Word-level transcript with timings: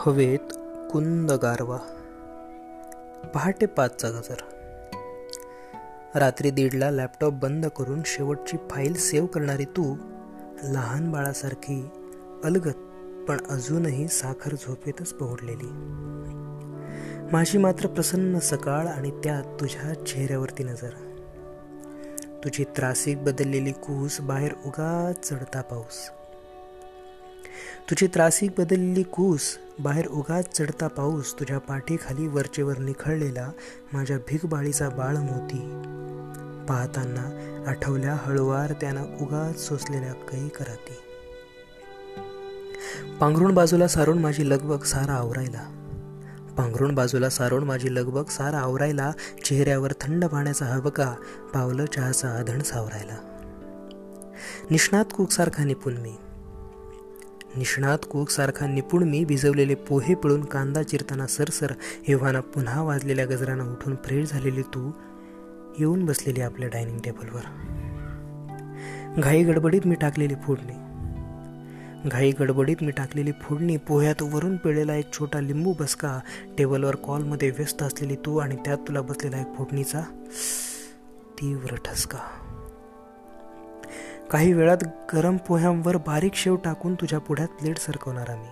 हवेत 0.00 0.52
कुंद 0.90 1.32
गारवा. 1.32 1.78
पहाटे 3.34 3.66
पाचचा 3.66 4.08
गजर. 4.08 4.36
रात्री 6.14 6.50
दीडला 6.50 6.90
लॅपटॉप 6.90 7.32
बंद 7.32 7.66
करून 7.66 8.02
शेवटची 8.06 8.56
फाईल 8.70 8.94
सेव्ह 8.94 9.28
करणारी 9.28 9.64
तू 9.64 9.96
लहान 10.62 11.12
बाळासारखी 11.12 11.90
अलगत 12.44 12.74
पण 13.28 13.36
अजूनही 13.50 14.08
साखर 14.08 14.54
झोपेतच 14.54 15.12
पोहोडलेली 15.12 15.68
माझी 17.32 17.58
मात्र 17.58 17.86
प्रसन्न 17.86 18.38
सकाळ 18.38 18.86
आणि 18.86 19.10
त्यात 19.10 19.60
तुझ्या 19.60 20.04
चेहऱ्यावरती 20.04 20.64
नजर. 20.64 20.90
तुझी 22.44 22.64
त्रासिक 22.64 23.24
बदललेली 23.24 23.72
कूस 23.72 24.20
बाहेर 24.20 24.52
उगाच 24.66 25.28
चढता 25.28 25.60
पाऊस. 25.60 26.10
तुझी 27.90 28.06
त्रासिक 28.06 28.50
बदललेली 28.58 29.02
कूस 29.02 29.58
बाहेर 29.80 30.06
उगाच 30.06 30.58
चढता 30.58 30.88
पाऊस 30.88 31.34
तुझ्या 31.40 31.58
पाठीखाली 31.58 32.26
वरचेवर 32.26 32.78
निखळलेला 32.78 33.50
माझ्या 33.92 34.18
भिगबाळीचा 34.18 34.88
बाळ 34.88 35.16
मोती. 35.16 35.82
पाहताना 36.68 37.38
आठवल्या 37.66 38.14
हळुवार 38.14 38.72
त्यानं 38.72 39.04
उगाच 39.20 39.60
सोसलेल्या 39.60 40.12
काही 40.12 40.48
कराती. 40.48 40.94
पांघरुण 43.20 43.54
बाजूला 43.54 43.88
सारून 43.88 44.18
माझी 44.18 44.50
लगबग 44.50 44.82
सारा 44.82 45.12
आवरायला. 45.12 45.74
पांघरुण 46.58 46.94
बाजूला 46.94 47.30
सारून 47.30 47.64
माझी 47.64 47.94
लगबग 47.94 48.24
सारा 48.24 48.58
आवरायला 48.58 49.12
चेहऱ्यावर 49.44 49.92
थंड 50.00 50.24
पाण्याचा 50.24 50.64
हबका 50.64 51.14
पावलं 51.54 51.84
चहाचा 51.84 52.28
आधण 52.28 52.62
सावरायला. 52.62 53.16
निष्णात 54.70 55.04
कुकसारखा 55.16 55.64
निपुण 55.64 55.96
मी. 55.96 56.14
निष्णात 57.58 57.98
कोकसारखा 58.10 58.66
निपुण 58.66 59.02
मी 59.02 59.24
भिजवलेले 59.24 59.74
पोहे 59.74 60.14
पिळून 60.14 60.44
कांदा 60.44 60.82
चिरताना 60.82 61.26
सरसर 61.26 61.72
एव्हाना 62.08 62.40
पुन्हा 62.40 62.82
वाजलेल्या 62.82 63.26
गजरानं 63.26 63.72
उठून 63.72 63.94
फ्रेश 64.04 64.30
झालेली 64.30 64.62
तू 64.62 64.90
येऊन 65.78 66.04
बसलेली 66.04 66.40
आपल्या 66.40 66.68
डायनिंग 66.68 66.98
टेबलवर. 66.98 67.40
घाई 69.20 69.42
गडबडीत 69.44 69.86
मी 69.86 69.94
टाकलेली 69.94 70.34
फोडणी. 70.42 70.76
घाई 72.08 72.32
गडबडीत 72.40 72.82
मी 72.82 72.90
टाकलेली 72.90 73.32
फोडणी 73.42 73.76
पोह्यात 73.76 74.22
वरून 74.22 74.56
पिळलेला 74.56 74.94
एक 74.94 75.12
छोटा 75.12 75.40
लिंबू 75.40 75.72
बसका 75.80 76.18
टेबलवर 76.58 76.94
कॉलमध्ये 76.94 77.50
व्यस्त 77.50 77.82
असलेली 77.82 78.16
तू 78.16 78.36
आणि 78.38 78.56
त्यात 78.56 78.78
तुला 78.88 79.00
बसलेला 79.00 79.40
एक 79.40 79.56
फोडणीचा 79.56 80.00
तीव्र 81.40 81.74
ठसका. 81.74 82.18
काही 84.30 84.52
वेळात 84.52 84.76
गरम 85.14 85.36
पोह्यांवर 85.36 85.96
बारीक 85.96 86.34
शेव 86.34 86.56
टाकून 86.56 86.94
तुझ्या 86.94 87.18
पुढ्यात 87.18 87.48
प्लेट 87.48 87.78
सरकवणार 87.78 88.30
आम्ही. 88.30 88.48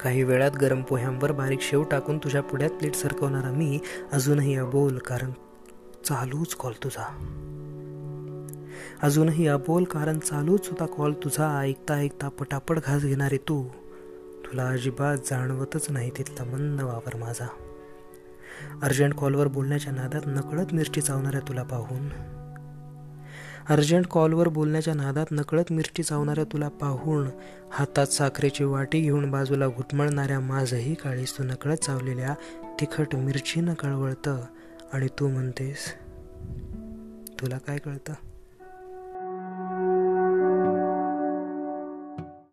काही 0.00 0.22
वेळात 0.22 0.50
गरम 0.50 0.82
पोह्यांवर 0.82 1.32
बारीक 1.32 1.60
शेव 1.60 1.82
टाकून 1.82 2.18
तुझ्या 2.18 2.42
पुढ्यात 2.42 2.70
प्लेट 2.70 2.94
सरकवणार 2.94 3.44
आम्ही 3.44 3.80
अजूनही 4.12 4.56
अबोल 4.56 4.98
कारण 4.98 5.30
चालूच 6.04 6.54
कॉल 6.54 6.72
तुझा. 6.84 7.04
अजूनही 9.02 9.48
अबोल 9.48 9.84
कारण 9.84 10.18
चालूच 10.18 10.68
होता 10.68 10.86
कॉल 10.86 11.12
तुझा. 11.12 11.60
ऐकता 11.60 11.94
ऐकता 11.94 12.28
पटापट 12.28 12.78
घास 12.84 13.02
घेणारे 13.02 13.36
तू. 13.36 13.68
तुला 14.44 14.68
अजिबात 14.68 15.16
जाणवतच 15.30 15.86
नाही 15.90 16.10
तिथला 16.18 16.44
मंद 16.44 16.80
वावर 16.80 17.16
माझा. 17.16 17.48
अर्जंट 18.82 19.14
कॉलवर 19.14 19.46
बोलण्याच्या 19.46 19.92
नादात 19.92 20.22
नकळत 20.26 20.74
मिरची 20.74 21.00
चावणाऱ्या 21.00 21.40
तुला 21.40 21.62
पाहून 21.62 22.08
अर्जंट 23.68 24.06
कॉलवर 24.06 24.48
बोलण्याच्या 24.48 24.94
नादात 24.94 25.26
नकळत 25.30 25.72
मिरची 25.72 26.02
चावणाऱ्या 26.02 26.44
तुला 26.44 26.68
पाहून 26.68 27.28
हातात 27.72 28.06
साखरेची 28.06 28.64
वाटी 28.64 29.00
घेऊन 29.00 29.30
बाजूला 29.30 29.68
घुटमळणाऱ्या 29.68 30.40
माझही 30.40 30.94
काळीस 30.94 31.38
तू 31.38 31.42
नकळत 31.42 31.76
चावलेल्या 31.76 32.34
तिखट 32.80 33.16
मिरचीनं 33.16 33.74
कळवळतं 33.74 34.40
आणि 34.92 35.08
तू 35.20 35.28
म्हणतेस 35.28 35.94
तुला 37.40 37.58
काय 37.58 37.78
कळतं? 37.78 38.12